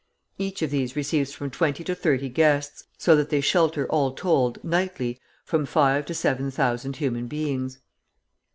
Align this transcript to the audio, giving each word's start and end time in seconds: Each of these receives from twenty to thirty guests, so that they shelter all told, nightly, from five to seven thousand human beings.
Each 0.39 0.63
of 0.63 0.71
these 0.71 0.95
receives 0.95 1.31
from 1.31 1.51
twenty 1.51 1.83
to 1.83 1.93
thirty 1.93 2.27
guests, 2.27 2.85
so 2.97 3.15
that 3.15 3.29
they 3.29 3.39
shelter 3.39 3.85
all 3.85 4.13
told, 4.13 4.63
nightly, 4.63 5.19
from 5.45 5.67
five 5.67 6.07
to 6.07 6.15
seven 6.15 6.49
thousand 6.49 6.95
human 6.95 7.27
beings. 7.27 7.77